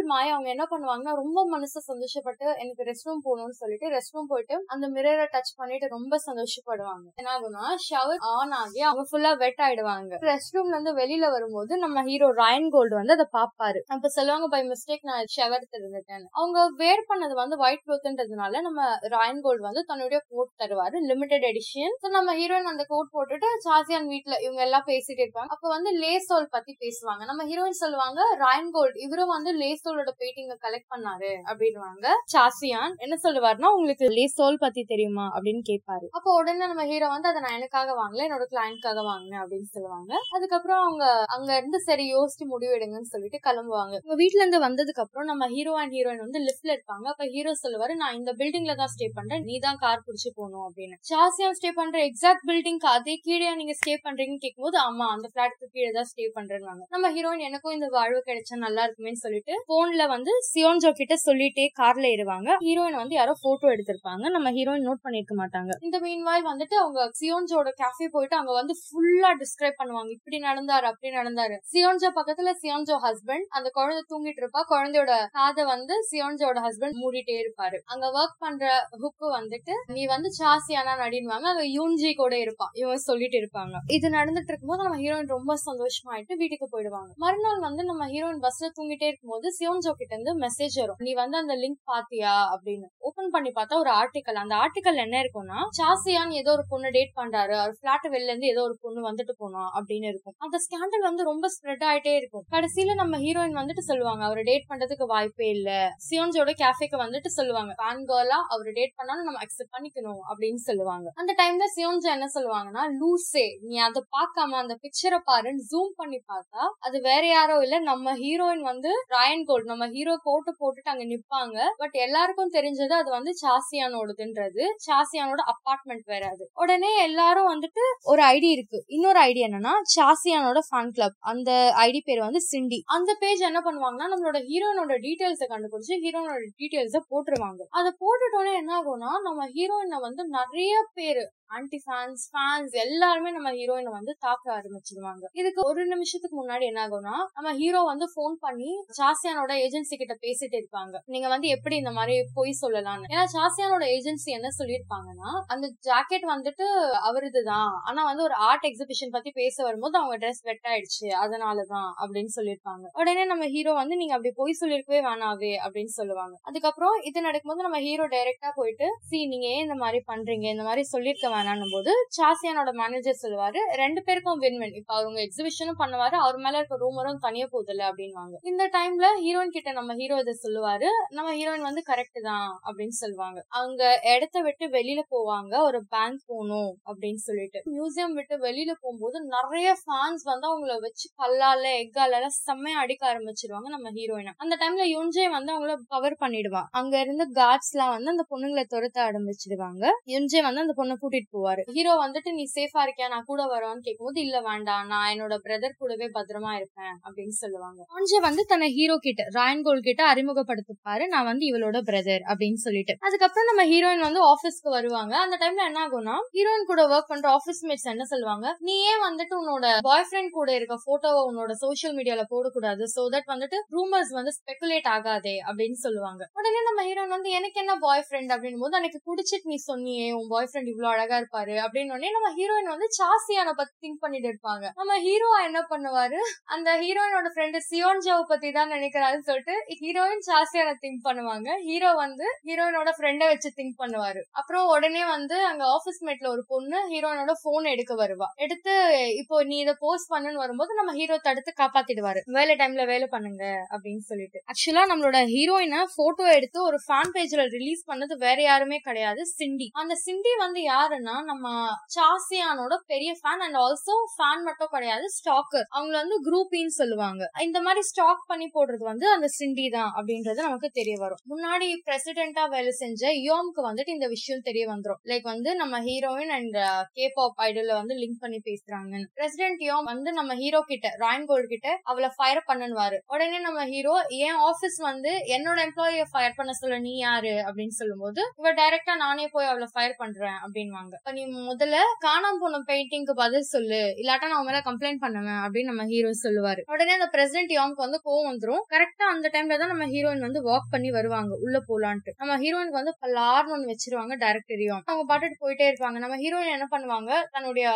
ஓவர்வெல்ம் 0.00 0.12
மாயா 0.12 0.32
அவங்க 0.34 0.48
என்ன 0.54 0.64
பண்ணுவாங்கன்னா 0.70 1.12
ரொம்ப 1.22 1.40
மனசு 1.54 1.78
சந்தோஷப்பட்டு 1.88 2.46
எனக்கு 2.62 2.82
ரெஸ்ட் 2.88 3.06
ரூம் 3.08 3.22
போகணும்னு 3.26 3.56
சொல்லிட்டு 3.62 3.86
ரெஸ்ட் 3.94 4.14
ரூம் 4.16 4.28
போயிட்டு 4.32 4.56
அந்த 4.74 4.86
மிரரை 4.94 5.26
டச் 5.34 5.52
பண்ணிட்டு 5.60 5.86
ரொம்ப 5.96 6.14
சந்தோஷப்படுவாங்க. 6.26 7.06
என்ன 7.20 7.30
ஆகும்னா 7.34 7.64
ஷவர் 7.86 8.20
ஆன் 8.34 8.54
ஆகி 8.60 8.80
அவங்க 8.88 9.04
ஃபுல்லா 9.10 9.32
வெட் 9.42 9.60
ஆயிடுவாங்க. 9.66 10.12
ரெஸ்ட் 10.30 10.54
ரூம்ல 10.56 10.74
இருந்து 10.76 10.94
வெளியில 11.00 11.28
வரும்போது 11.36 11.72
நம்ம 11.84 12.04
ஹீரோ 12.08 12.28
ராயன் 12.42 12.70
கோல்டு 12.76 12.94
வந்து 13.00 13.16
அதை 13.16 13.26
பாப்பாரு. 13.38 13.82
அப்ப 13.96 14.10
சொல்லுவாங்க 14.16 14.48
பை 14.54 14.62
மிஸ்டேக் 14.70 15.08
நான் 15.10 15.30
ஷவர் 15.36 15.66
தெரிஞ்சுட்டேன் 15.76 16.26
அவங்க 16.40 16.58
வேர் 16.82 17.04
பண்ணது 17.10 17.36
வந்து 17.42 17.58
ஒயிட் 17.64 17.84
க்ளோத்ன்றதுனால 17.86 18.62
நம்ம 18.68 18.80
ராயன் 19.16 19.42
கோல்டு 19.46 19.64
வந்து 19.68 19.84
தன்னுடைய 19.90 20.20
கோட் 20.32 20.52
தருவாரு 20.64 20.96
லிமிடெட் 21.10 21.46
எடிஷன் 21.50 21.96
நம்ம 22.18 22.30
ஹீரோயின் 22.40 22.72
அந்த 22.72 22.84
கோட் 22.94 23.12
போட்டுட்டு 23.16 23.48
சாசியான் 23.66 24.10
வீட்ல 24.14 24.34
இவங்க 24.46 24.62
எல்லாம் 24.68 24.88
பேசிட்டு 24.90 25.22
இருப்பாங்க. 25.24 25.50
அப்ப 25.56 25.68
வந்து 25.76 25.90
லேசோல் 26.04 26.50
பத்தி 26.56 26.72
பேசுவாங்க. 26.84 27.22
நம்ம 27.30 27.42
ஹீரோயின் 27.50 27.80
சொல்லுவாங்க 27.84 28.20
ராயன் 28.44 28.72
கோல்டு 28.76 28.96
இவரும் 29.06 29.34
வந்து 29.36 29.50
லேசோல் 29.62 29.89
லீசோலோட 29.92 30.12
பெயிண்டிங்க 30.20 30.54
கலெக்ட் 30.64 30.90
பண்ணாரு 30.92 31.30
அப்படின்வாங்க 31.50 32.06
சாசியான் 32.32 32.92
என்ன 33.04 33.14
சொல்லுவாருன்னா 33.24 33.70
உங்களுக்கு 33.76 34.06
லீசோல் 34.18 34.58
பத்தி 34.64 34.82
தெரியுமா? 34.92 35.24
அப்படின்னு 35.34 35.62
கேட்பாரு. 35.70 36.06
அப்போ 36.16 36.30
உடனே 36.38 36.64
நம்ம 36.64 36.84
ஹீரோ 36.90 37.06
வந்து 37.14 37.28
அதை 37.30 37.40
நான் 37.44 37.56
எனக்காக 37.58 37.94
வாங்கல 38.00 38.24
என்னோட 38.26 38.44
கிளைண்ட்காக 38.52 39.02
வாங்கினேன் 39.08 39.40
அப்படின்னு 39.42 39.68
சொல்லுவாங்க. 39.76 40.12
அதுக்கப்புறம் 40.36 40.82
அவங்க 40.82 41.04
அங்க 41.36 41.50
இருந்து 41.56 41.80
சரி 41.88 42.04
யோசிச்சு 42.12 42.46
முடிவு 42.52 42.74
எடுங்கன்னு 42.78 43.12
சொல்லிட்டு 43.14 43.40
கிளம்புவாங்க. 43.46 43.94
உங்க 44.04 44.16
வீட்ல 44.22 44.42
இருந்து 44.42 44.60
வந்ததுக்கு 44.66 45.04
அப்புறம் 45.04 45.28
நம்ம 45.30 45.48
ஹீரோ 45.54 45.74
அண்ட் 45.80 45.94
ஹீரோயின் 45.96 46.24
வந்து 46.26 46.42
லிப்ட்ல 46.46 46.70
இருப்பாங்க. 46.76 47.06
அப்ப 47.14 47.26
ஹீரோ 47.34 47.54
சொல்லுவாரு 47.64 47.96
நான் 48.02 48.18
இந்த 48.20 48.34
பில்டிங்ல 48.40 48.76
தான் 48.82 48.92
ஸ்டே 48.94 49.08
பண்றேன் 49.18 49.44
நீ 49.50 49.56
தான் 49.66 49.80
கார் 49.84 50.06
பிடிச்சு 50.06 50.32
போகணும் 50.38 50.66
அப்படின்னு. 50.68 50.98
சாசியான் 51.10 51.58
ஸ்டே 51.60 51.72
பண்ற 51.80 51.98
எக்ஸாக்ட் 52.10 52.46
பில்டிங்க்கு 52.50 52.90
அதே 52.94 53.16
கீழே 53.26 53.50
நீங்க 53.62 53.76
ஸ்டே 53.80 53.96
பண்றீங்கன்னு 54.06 54.44
கேட்கும்போது 54.46 54.78
ஆமா 54.86 55.08
அந்த 55.16 55.26
பிளாட்டுக்கு 55.34 55.72
கீழே 55.76 55.92
தான் 55.98 56.10
ஸ்டே 56.12 56.26
பண்றேன்னு 56.38 56.88
நம்ம 56.94 57.06
ஹீரோயின் 57.16 57.46
எனக்கும் 57.50 57.76
இந்த 57.78 57.90
வாழ்வு 57.98 58.22
கிடைச்சா 58.26 58.56
நல்லா 58.64 58.82
இருக்குமேன்னு 58.86 59.24
சொல்லிட்டு 59.24 59.54
போன்ல 59.80 60.06
வந்து 60.08 60.32
சியோன்ஜோ 60.52 60.90
கிட்ட 60.92 61.14
சொல்லிட்டே 61.26 61.64
கார்ல 61.80 62.06
ஏறுவாங்க. 62.14 62.48
ஹீரோயின் 62.66 62.98
வந்து 63.02 63.14
யாரோ 63.14 63.32
போட்டோ 63.42 63.66
எடுத்திருப்பாங்க. 63.68 64.24
நம்ம 64.30 64.50
ஹீரோயின் 64.50 64.86
நோட் 64.88 65.02
பண்ணிருக்க 65.04 65.34
மாட்டாங்க. 65.42 65.70
இந்த 65.80 65.98
மீன்வாயில் 65.98 66.46
வந்துட்டு 66.50 66.76
அவங்க 66.82 67.00
சியோன்ஜோட 67.20 67.68
கேஃபே 67.82 68.08
போயிட்டு 68.10 68.36
அங்க 68.36 68.52
வந்து 68.52 68.74
ஃபுல்லா 68.82 69.30
டிஸ்கிரைப் 69.42 69.78
பண்ணுவாங்க. 69.80 70.10
இப்படி 70.10 70.38
நடந்தாரு 70.40 70.86
அப்படி 70.90 71.10
நடந்தாரு. 71.16 71.56
சியோன்ஜோ 71.72 72.10
பக்கத்துல 72.18 72.52
சியோன்ஜோ 72.62 72.96
ஹஸ்பண்ட் 73.06 73.46
அந்த 73.48 73.70
குழந்தை 73.70 74.02
தூங்கிட்டு 74.12 74.42
இருப்பா. 74.42 74.62
குழந்தையோட 74.72 75.12
காதை 75.32 75.64
வந்து 75.64 75.94
சியோன்ஜோட 76.10 76.58
ஹஸ்பண்ட் 76.66 76.98
மூடிட்டே 77.02 77.36
இருப்பாரு. 77.44 77.78
அங்க 77.84 78.06
ஒர்க் 78.20 78.38
பண்ற 78.38 78.88
ஹுக்கு 79.02 79.28
வந்துட்டு 79.38 79.76
நீ 79.86 80.06
வந்து 80.06 80.30
சாசியானா 80.40 80.94
நடினுவாங்க 81.04 81.48
அங்க 81.52 81.64
யூன்ஜி 81.78 82.14
கூட 82.14 82.38
இருப்பான் 82.38 82.70
இவன் 82.72 83.04
சொல்லிட்டு 83.08 83.38
இருப்பாங்க. 83.42 83.76
இது 83.86 84.08
நடந்துட்டு 84.08 84.52
இருக்கும்போது 84.52 84.82
நம்ம 84.82 85.00
ஹீரோயின் 85.04 85.34
ரொம்ப 85.36 85.58
சந்தோஷமாயிட்டு 85.68 86.36
வீட்டுக்கு 86.36 86.68
போயிடுவாங்க. 86.74 87.10
மறுநாள் 87.16 87.58
வந்து 87.58 87.84
நம்ம 87.84 88.08
ஹீரோயின் 88.08 88.42
பஸ்ல 88.46 88.68
தூங்கிட்டே 88.78 89.08
இருக்கும்போது 89.10 89.46
சியோன்ஜோ 89.70 89.92
கிட்ட 89.98 90.12
இருந்து 90.16 90.32
மெசேஜ் 90.44 90.76
வரும். 90.80 90.98
நீ 90.98 91.12
வந்து 91.20 91.36
அந்த 91.36 91.54
லிங்க் 91.62 91.80
பாத்தியா? 91.84 92.32
அப்படின்னு. 92.54 92.86
ஓபன் 93.08 93.30
பண்ணி 93.30 93.50
பார்த்தா 93.58 93.74
ஒரு 93.74 93.90
ஆர்டிக்கல் 94.00 94.38
அந்த 94.42 94.54
ஆர்டிக்கல் 94.62 94.98
என்ன 95.04 95.16
இருக்கும்னா 95.22 95.58
சாசியான் 95.78 96.32
ஏதோ 96.40 96.50
ஒரு 96.50 96.64
பொண்ணு 96.68 96.88
டேட் 96.96 97.12
பண்றாரு. 97.16 97.54
அவர் 97.60 97.74
பிளாட் 97.80 98.06
வெளில 98.14 98.30
இருந்து 98.32 98.48
ஏதோ 98.48 98.62
ஒரு 98.62 98.74
பொண்ணு 98.80 99.00
வந்துட்டு 99.08 99.34
போனா 99.42 99.62
அப்படின்னு 99.78 100.08
இருக்கும். 100.12 100.34
அந்த 100.38 100.56
ஸ்கேண்டல் 100.64 101.04
வந்து 101.08 101.24
ரொம்ப 101.24 101.48
ஸ்ப்ரெட் 101.54 101.84
ஆயிட்டே 101.90 102.14
இருக்கும். 102.20 102.44
கடைசியில 102.54 102.94
நம்ம 102.94 103.20
ஹீரோயின் 103.24 103.58
வந்துட்டு 103.60 103.84
சொல்லுவாங்க 103.90 104.24
அவரை 104.24 104.44
டேட் 104.50 104.66
பண்றதுக்கு 104.72 105.06
வாய்ப்பே 105.14 105.48
இல்ல. 105.56 105.70
சியோன்ஜோட 106.08 106.54
கேஃபேக்கு 106.62 106.98
வந்துட்டு 107.04 107.32
சொல்லுவாங்க 107.38 107.74
ஃபேன் 107.80 108.02
கேர்லா 108.10 108.40
அவர் 108.54 108.70
டேட் 108.80 108.96
பண்ணாலும் 108.96 109.28
நம்ம 109.28 109.42
அக்செப்ட் 109.46 109.74
பண்ணிக்கணும் 109.76 110.22
அப்படின்னு 110.30 110.62
சொல்லுவாங்க. 110.68 111.06
அந்த 111.14 111.34
டைம்ல 111.42 111.68
சியோன்ஜோ 111.76 112.10
என்ன 112.16 112.28
சொல்லுவாங்கன்னா 112.36 112.84
லூசே 113.00 113.46
நீ 113.68 113.76
அதை 113.88 114.02
பார்க்காம 114.18 114.58
அந்த 114.64 114.76
பிக்சரை 114.84 115.20
பாருன்னு 115.30 115.66
ஜூம் 115.72 115.94
பண்ணி 115.96 116.20
பார்த்தா 116.32 116.62
அது 116.86 116.96
வேற 117.10 117.22
யாரோ 117.36 117.56
இல்ல 117.66 117.76
நம்ம 117.90 118.16
ஹீரோயின் 118.16 118.66
வந்து 118.72 118.90
ராயன் 119.16 119.46
கோல்ட் 119.60 119.72
நம்ம 119.72 119.86
ஹீரோ 119.94 120.12
கோட்டு 120.26 120.50
போட்டுட்டு 120.60 120.90
அங்க 120.92 121.04
நிப்பாங்க. 121.12 121.56
பட் 121.76 121.96
எல்லாருக்கும் 122.04 122.52
தெரிஞ்சது 122.52 122.94
அது 123.00 123.10
வந்து 123.16 123.32
சாசியானோடதுன்றது. 123.42 124.62
சாசியானோட 124.86 125.40
அப்பார்ட்மெண்ட் 125.52 126.04
வேற 126.12 126.22
அது. 126.34 126.44
உடனே 126.62 126.92
எல்லாரும் 127.06 127.48
வந்துட்டு 127.52 127.82
ஒரு 128.12 128.22
ஐடி 128.34 128.50
இருக்கு. 128.56 128.78
இன்னொரு 128.96 129.20
ஐடி 129.20 129.40
என்னன்னா 129.48 129.74
சாசியானோட 129.96 130.60
ஃபன் 130.68 130.92
கிளப் 130.96 131.16
அந்த 131.32 131.50
ஐடி 131.86 132.00
பேர் 132.08 132.22
வந்து 132.26 132.42
சிண்டி 132.50 132.80
அந்த 132.96 133.10
பேஜ் 133.20 133.42
என்ன 133.50 133.62
பண்ணுவாங்கன்னா 133.66 134.08
நம்மளோட 134.12 134.40
ஹீரோயினோட 134.50 134.96
டீடைல்ஸை 135.06 135.48
கண்டுபிடிச்சு 135.54 136.00
ஹீரோனோட 136.06 136.40
டீடைல்ஸை 136.60 137.02
போட்டுருவாங்க. 137.12 137.62
அதை 137.80 137.92
போட்டுட்டோன்னே 138.04 138.54
என்ன 138.62 138.72
ஆகும்னா 138.80 139.12
நம்ம 139.28 139.40
ஹீரோயினை 139.56 140.00
வந்து 140.08 140.22
நிறைய 140.38 140.74
பேர் 140.98 141.22
ஆன்டி 141.50 141.78
ஃபேன்ஸ் 141.84 142.24
ஃபேன்ஸ் 142.32 142.74
எல்லாருமே 142.84 143.30
நம்ம 143.30 143.50
ஹீரோயினை 143.52 143.92
வந்து 143.98 144.12
தாக்க 144.18 144.44
ஆரம்பிச்சிருவாங்க. 144.56 145.24
இதுக்கு 145.32 145.60
ஒரு 145.68 145.86
நிமிஷத்துக்கு 145.86 146.36
முன்னாடி 146.40 146.64
என்ன 146.70 146.80
ஆகும்னா 146.86 147.14
நம்ம 147.36 147.54
ஹீரோ 147.60 147.80
வந்து 147.82 148.06
போன் 148.14 148.36
பண்ணி 148.40 148.70
சாசியானோட 148.98 149.52
ஏஜென்சி 149.64 149.96
கிட்ட 149.96 150.14
பேசிட்டு 150.24 150.56
இருப்பாங்க. 150.60 150.94
நீங்க 151.06 151.28
வந்து 151.28 151.48
எப்படி 151.48 151.76
இந்த 151.76 151.90
மாதிரி 151.90 152.14
பொய் 152.34 152.54
சொல்லலாம்னு. 152.62 153.08
ஏன்னா 153.14 153.24
சாசியானோட 153.36 153.84
ஏஜென்சி 153.96 154.30
என்ன 154.38 154.48
சொல்லியிருப்பாங்கன்னா 154.58 155.30
அந்த 155.46 155.66
ஜாக்கெட் 155.88 156.26
வந்துட்டு 156.34 156.68
அவருதுதான் 157.08 157.72
ஆனா 157.84 158.04
வந்து 158.04 158.22
ஒரு 158.22 158.34
ஆர்ட் 158.48 158.68
எக்ஸிபிஷன் 158.70 159.14
பத்தி 159.16 159.30
பேச 159.30 159.56
வரும்போது 159.62 159.98
அவங்க 159.98 160.16
ட்ரெஸ் 160.18 160.42
வெட் 160.42 160.68
ஆயிடுச்சு 160.72 161.08
அதனாலதான் 161.24 161.90
அப்படின்னு 162.02 162.32
சொல்லியிருப்பாங்க. 162.36 162.86
உடனே 162.92 163.24
நம்ம 163.24 163.46
ஹீரோ 163.46 163.72
வந்து 163.72 163.96
நீங்க 163.96 164.14
அப்படி 164.14 164.34
பொய் 164.36 164.58
சொல்லிருக்கவே 164.60 165.00
வேணாவே 165.08 165.52
அப்படின்னு 165.64 165.94
சொல்லுவாங்க. 165.98 166.34
அதுக்கப்புறம் 166.42 166.96
இது 167.02 167.20
நடக்கும்போது 167.20 167.66
நம்ம 167.68 167.80
ஹீரோ 167.80 168.06
டைரக்டா 168.16 168.52
போயிட்டு 168.54 168.88
சி 169.08 169.26
நீங்க 169.26 169.46
ஏன் 169.46 169.62
இந்த 169.62 169.74
மாதிரி 169.74 170.00
பண்றீங்க? 170.12 170.46
இந்த 170.54 170.62
மாதிரி 170.62 170.84
சொல்லிருக்க 170.92 171.28
வேணான்னும் 171.40 171.74
போது 171.74 171.92
சாசியானோட 172.18 172.70
மேனேஜர் 172.82 173.20
சொல்லுவாரு 173.22 173.60
ரெண்டு 173.82 174.00
பேருக்கும் 174.02 174.40
வின் 174.44 174.58
வின் 174.58 174.76
இப்ப 174.80 174.92
அவங்க 174.94 175.18
எக்ஸிபிஷனும் 175.26 175.80
பண்ணுவாரு 175.82 176.16
அவர் 176.24 176.38
மேல 176.44 176.58
இருக்க 176.58 176.76
ரூமரும் 176.84 177.20
தனியா 177.26 177.46
போதில்ல 177.52 177.82
அப்படின்வாங்க 177.90 178.36
இந்த 178.50 178.64
டைம்ல 178.76 179.06
ஹீரோயின் 179.24 179.54
கிட்ட 179.56 179.72
நம்ம 179.72 179.94
ஹீரோ 179.94 180.16
இதை 180.18 180.34
சொல்லுவாரு 180.44 180.88
நம்ம 181.10 181.28
ஹீரோயின் 181.34 181.66
வந்து 181.68 181.82
கரெக்ட் 181.90 182.20
தான் 182.22 182.48
அப்படின்னு 182.66 182.96
சொல்லுவாங்க. 183.02 183.38
அவங்க 183.48 183.82
இடத்த 184.14 184.36
விட்டு 184.40 184.64
வெளியில 184.76 185.00
போவாங்க 185.14 185.54
ஒரு 185.62 185.80
பேங்க் 185.94 186.20
போகணும் 186.26 186.70
அப்படின்னு 186.88 187.22
சொல்லிட்டு. 187.28 187.58
மியூசியம் 187.72 188.14
விட்டு 188.18 188.36
வெளியில 188.46 188.72
போகும்போது 188.82 189.16
நிறைய 189.34 189.68
ஃபேன்ஸ் 189.82 190.24
வந்து 190.24 190.46
அவங்கள 190.50 190.74
வச்சு 190.80 191.06
கல்லால 191.22 191.64
எக்கால 191.82 192.16
எல்லாம் 192.18 192.36
செம்மையா 192.38 192.78
அடிக்க 192.80 193.02
ஆரம்பிச்சிருவாங்க 193.12 193.68
நம்ம 193.68 193.90
ஹீரோயினை 193.98 194.34
அந்த 194.44 194.56
டைம்ல 194.62 194.86
யுன்ஜே 194.96 195.26
வந்து 195.36 195.50
அவங்கள 195.54 195.74
கவர் 195.94 196.16
பண்ணிடுவான். 196.20 196.68
அங்க 196.80 196.94
இருந்த 197.00 197.24
கார்ட்ஸ் 197.40 197.72
எல்லாம் 197.74 197.92
வந்து 197.96 198.10
அந்த 198.10 198.26
பொண்ணுங்களை 198.32 198.64
துரத்த 198.74 198.98
ஆரம்பிச்சிடுவாங்க. 199.08 199.84
யுன்ஜே 200.14 200.40
வந்து 200.48 200.64
அந்த 200.64 200.74
பொண்ணை 200.78 200.96
கூட்டிட்டு 201.02 201.29
போவாரு. 201.34 201.62
ஹீரோ 201.76 201.92
வந்துட்டு 202.04 202.30
நீ 202.38 202.44
சேஃபா 202.56 202.80
இருக்கியா? 202.86 203.08
நான் 203.14 203.28
கூட 203.30 203.42
வரோன்னு 203.54 203.84
கேட்கும்போது 203.86 204.20
இல்ல 204.26 204.36
வேண்டாம். 204.40 204.86
நான் 204.92 205.08
என்னோட 205.12 205.34
பிரதர் 205.46 205.78
கூடவே 205.78 206.08
பத்திரமா 206.16 206.52
இருப்பேன் 206.58 206.94
அப்படின்னு 207.06 207.36
சொல்லுவாங்க. 207.42 207.80
கொஞ்சம் 207.96 208.24
வந்து 208.26 208.44
தன்னை 208.44 208.68
ஹீரோ 208.78 208.96
கிட்ட 209.06 209.26
ராயன் 209.38 209.62
கோல் 209.62 209.86
கிட்ட 209.88 210.02
அறிமுகப்படுத்திப்பாரு. 210.14 211.06
நான் 211.06 211.28
வந்து 211.30 211.44
இவளோட 211.50 211.78
பிரதர் 211.90 212.24
அப்படின்னு 212.30 212.60
சொல்லிட்டு. 212.66 212.96
அதுக்கப்புறம் 213.06 213.48
நம்ம 213.50 213.64
ஹீரோயின் 213.72 214.06
வந்து 214.08 214.22
ஆபீஸ்க்கு 214.32 214.70
வருவாங்க. 214.78 215.14
அந்த 215.24 215.38
டைம்ல 215.42 215.64
என்ன 215.70 215.80
ஆகும்னா 215.86 216.16
ஹீரோயின் 216.36 216.68
கூட 216.70 216.82
ஒர்க் 216.94 217.10
பண்ற 217.12 217.28
ஆபீஸ் 217.30 217.62
மேட்ஸ் 217.66 217.88
என்ன 217.94 218.04
சொல்லுவாங்க? 218.04 218.56
நீ 218.68 218.76
ஏன் 218.92 219.02
வந்துட்டு 219.08 219.34
உன்னோட 219.40 219.66
பாய் 219.88 220.06
ஃப்ரெண்ட் 220.08 220.32
கூட 220.38 220.50
இருக்க 220.54 220.78
போட்டோவை 220.86 221.22
உன்னோட 221.30 221.54
சோசியல் 221.64 221.96
மீடியால 221.98 222.24
போடக்கூடாது? 222.32 222.84
சோ 222.96 223.04
தட் 223.16 223.30
வந்துட்டு 223.34 223.60
ரூமர்ஸ் 223.76 224.12
வந்து 224.18 224.34
ஸ்பெகுலேட் 224.38 224.88
ஆகாதே 224.96 225.36
அப்படின்னு 225.48 225.78
சொல்லுவாங்க. 225.86 226.22
உடனே 226.38 226.62
நம்ம 226.68 226.84
ஹீரோயின் 226.88 227.14
வந்து 227.16 227.30
எனக்கு 227.38 227.60
என்ன 227.64 227.76
பாய் 227.86 228.04
ஃப்ரெண்ட் 228.08 228.32
அப்படின்னு 228.36 228.62
போது 228.64 228.78
எனக்கு 228.80 229.00
குடிச்சிட்டு 229.08 229.50
நீ 229.52 229.58
சொன்னியே 229.68 230.08
உன் 230.18 230.30
பாய் 230.34 230.48
ஃப்ரெண்ட் 230.50 230.70
இவ்வளவு 230.72 230.92
அழகா 230.94 231.19
இருப்பாரு. 231.20 231.54
அப்படின்னு 231.64 231.94
உடனே 231.96 232.10
நம்ம 232.16 232.30
ஹீரோயின் 232.38 232.72
வந்து 232.74 232.88
சாசியான 232.98 233.54
பத்தி 233.60 233.74
திங்க் 233.84 234.02
பண்ணிட்டு 234.04 234.28
இருப்பாங்க. 234.32 234.66
நம்ம 234.80 234.98
ஹீரோ 235.06 235.30
என்ன 235.48 235.60
பண்ணுவாரு? 235.72 236.20
அந்த 236.54 236.68
ஹீரோயினோட 236.84 237.28
ஃப்ரெண்டு 237.34 237.60
சியோன்ஜாவை 237.70 238.24
பத்தி 238.32 238.50
தான் 238.58 238.72
நினைக்கிறாருன்னு 238.76 239.28
சொல்லிட்டு 239.30 239.56
ஹீரோயின் 239.82 240.24
சாசியான 240.28 240.74
திங்க் 240.84 241.02
பண்ணுவாங்க. 241.08 241.48
ஹீரோ 241.68 241.92
வந்து 242.04 242.26
ஹீரோயினோட 242.48 242.92
ஃப்ரெண்டை 242.98 243.28
வச்சு 243.32 243.50
திங்க் 243.58 243.80
பண்ணுவாரு. 243.82 244.22
அப்புறம் 244.40 244.66
உடனே 244.74 245.04
வந்து 245.14 245.36
அங்க 245.50 245.64
ஆபீஸ் 245.76 246.00
மேட்ல 246.06 246.28
ஒரு 246.34 246.44
பொண்ணு 246.52 246.78
ஹீரோயினோட 246.92 247.34
போன் 247.46 247.70
எடுக்க 247.74 247.92
வருவா. 248.02 248.28
எடுத்து 248.44 248.74
இப்போ 249.22 249.36
நீ 249.50 249.58
இதை 249.64 249.74
போஸ்ட் 249.84 250.12
பண்ணுன்னு 250.14 250.42
வரும்போது 250.44 250.74
நம்ம 250.80 250.92
ஹீரோ 251.00 251.18
தடுத்து 251.28 251.52
காப்பாத்திடுவாரு. 251.62 252.20
வேலை 252.38 252.54
டைம்ல 252.60 252.84
வேலை 252.92 253.06
பண்ணுங்க 253.14 253.44
அப்படின்னு 253.72 254.04
சொல்லிட்டு. 254.10 254.38
ஆக்சுவலா 254.52 254.84
நம்மளோட 254.92 255.18
ஹீரோயினை 255.34 255.80
போட்டோ 255.96 256.26
எடுத்து 256.38 256.58
ஒரு 256.68 256.78
ஃபேன் 256.86 257.12
பேஜ்ல 257.14 257.44
ரிலீஸ் 257.56 257.82
பண்ணது 257.90 258.14
வேற 258.26 258.38
யாருமே 258.42 258.78
கிடையாது. 258.88 259.22
சிண்டி. 259.38 259.66
அந்த 259.80 259.94
சிண்டி 260.06 260.32
வந்து 260.44 260.60
யாருன்னா 260.72 261.09
நம்ம 261.30 261.46
சாசியானோட 261.94 262.74
பெரிய 262.92 263.10
ஃபேன் 263.20 263.42
அண்ட் 263.46 263.58
ஆல்சோ 263.64 263.94
ஃபேன் 264.14 264.44
மட்டும் 264.48 264.72
கிடையாது 264.74 265.06
ஸ்டாக்கர் 265.16 265.66
அவங்கள 265.76 265.96
வந்து 266.02 266.18
குரூப்பின்னு 266.26 266.74
சொல்லுவாங்க. 266.80 267.22
இந்த 267.46 267.58
மாதிரி 267.60 267.82
ஸ்டாக் 267.90 268.22
பண்ணி 268.26 268.46
போடுறது 268.56 268.84
வந்து 268.90 269.06
அந்த 269.10 269.28
சிண்டி 269.38 269.66
தான் 269.70 269.90
அப்படின்றது 269.96 270.40
நமக்கு 270.48 270.70
தெரிய 270.80 270.96
வரும். 271.04 271.22
முன்னாடி 271.32 271.68
பிரசிடென்டா 271.88 272.44
வேலை 272.56 272.72
செஞ்ச 272.82 273.02
யோம்க்கு 273.28 273.62
வந்துட்டு 273.68 273.96
இந்த 273.96 274.08
விஷயம் 274.16 274.46
தெரிய 274.48 274.64
வந்துரும். 274.72 275.00
லைக் 275.12 275.26
வந்து 275.32 275.50
நம்ம 275.54 275.80
ஹீரோயின் 275.88 276.34
அண்ட் 276.38 276.58
கே 276.98 277.06
பாப் 277.16 277.40
ஐடல்ல 277.46 277.72
வந்து 277.80 277.96
லிங்க் 278.02 278.22
பண்ணி 278.24 278.40
பேசுறாங்க 278.50 279.02
பிரசிடென்ட் 279.18 279.62
யோம் 279.70 279.90
வந்து 279.92 280.10
நம்ம 280.12 280.34
ஹீரோ 280.34 280.60
கிட்ட 280.70 280.88
ராயன் 281.04 281.28
கோல்ட் 281.30 281.52
கிட்ட 281.54 281.68
அவளை 281.82 282.10
ஃபயர் 282.18 282.42
பண்ணுவாரு 282.48 282.98
உடனே 283.06 283.38
நம்ம 283.38 283.64
ஹீரோ 283.66 283.94
என் 284.26 284.40
ஆபீஸ் 284.48 284.78
வந்து 284.90 285.12
என்னோட 285.36 285.58
எம்ப்ளாயிய 285.66 286.04
ஃபயர் 286.12 286.36
பண்ண 286.36 286.52
சொல்ல 286.52 286.78
நீ 286.78 286.92
யாரு? 286.98 287.34
அப்படின்னு 287.46 287.74
சொல்லும்போது 287.80 288.20
இவ 288.38 288.52
டைரக்டா 288.52 288.94
நானே 288.96 289.26
போய் 289.26 289.50
அவளை 289.52 289.68
ஃபயர் 289.74 289.96
பண்றேன் 289.98 290.38
அப்படின்வாங்க 290.44 290.89
இப்ப 290.98 291.12
நீ 291.12 291.22
முதல்ல 291.50 291.76
காணாம 292.06 292.38
போன 292.42 292.60
பெயிண்டிங்க்கு 292.70 293.14
பதில் 293.22 293.46
சொல்லு. 293.54 293.80
இல்லாட்டா 294.02 294.26
நான் 294.32 294.46
மேல 294.48 294.60
கம்ப்ளைண்ட் 294.68 295.02
பண்ணுவேன் 295.04 295.40
அப்படின்னு 295.44 295.70
நம்ம 295.72 295.86
ஹீரோ 295.92 296.10
சொல்லுவாரு. 296.22 296.62
உடனே 296.74 296.92
அந்த 296.92 297.08
பிரசிடென்ட் 297.14 297.52
யாம்க்கு 297.58 297.84
வந்து 297.86 298.00
கோவம் 298.04 298.28
வந்துரும். 298.30 298.62
கரெக்டா 298.74 299.06
அந்த 299.14 299.30
டைம்ல 299.34 299.58
தான் 299.62 299.72
நம்ம 299.74 299.86
ஹீரோயின் 299.86 300.26
வந்து 300.26 300.42
வாக் 300.50 300.70
பண்ணி 300.70 300.90
வருவாங்க 300.90 301.32
உள்ள 301.46 301.56
போலான்ட்டு. 301.68 302.14
நம்ம 302.16 302.36
ஹீரோயினுக்கு 302.44 302.80
வந்து 302.82 302.94
பல்லார்னு 303.04 303.54
ஒண்ணு 303.56 303.72
வச்சிருவாங்க 303.72 304.16
டேரக்டர் 304.24 304.64
யாம் 304.66 304.84
அவங்க 304.86 305.04
பாட்டுட்டு 305.10 305.38
போயிட்டே 305.44 305.68
இருப்பாங்க. 305.70 305.98
நம்ம 306.04 306.16
ஹீரோயின் 306.16 306.54
என்ன 306.56 306.68
பண்ணுவாங்க? 306.74 307.10
தன்னுடைய 307.30 307.66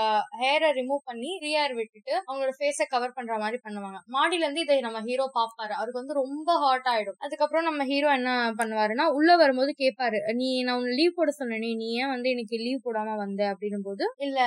ஹேரை 0.43 0.71
ரிமூவ் 0.81 1.03
பண்ணி 1.05 1.31
ஃப்ரீயார் 1.41 1.75
விட்டுட்டு 1.75 2.15
அவங்களோட 2.27 2.55
ஃபேஸை 2.59 2.87
கவர் 2.89 3.17
பண்ற 3.17 3.39
மாதிரி 3.39 3.61
பண்ணுவாங்க. 3.67 3.99
மாடியில 4.17 4.47
இருந்து 4.47 4.61
இதை 4.61 4.81
நம்ம 4.81 5.01
ஹீரோ 5.01 5.27
பாப்பாரு 5.39 5.75
அவருக்கு 5.79 6.03
வந்து 6.03 6.21
ரொம்ப 6.23 6.59
ஹாட் 6.65 6.89
ஆயிடும். 6.95 7.19
அதுக்கப்புறம் 7.19 7.69
நம்ம 7.69 7.85
ஹீரோ 7.85 8.09
என்ன 8.19 8.31
பண்ணுவாருன்னா 8.59 9.07
உள்ள 9.19 9.37
வரும்போது 9.37 9.75
கேட்பாரு 9.83 10.19
நீ 10.35 10.49
நான் 10.63 10.77
உன்னை 10.77 10.95
லீவ் 10.95 11.15
போட 11.15 11.33
சொன்னேனே. 11.39 11.71
நீ 11.83 11.89
ஏன் 12.01 12.13
வந்து 12.15 12.29
இன்னைக்கு 12.31 12.57
லீவ் 12.57 12.85
போடாம 12.87 13.04
சொல்லாம 13.05 13.23
வந்தேன் 13.23 13.51
அப்படின்னும் 13.53 13.87
போது 13.87 14.05
இல்ல 14.25 14.39